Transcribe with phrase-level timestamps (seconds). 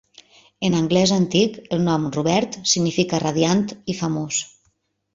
[0.69, 4.45] En anglès antic, el nom "Robert" significa 'radiant' i 'famós'.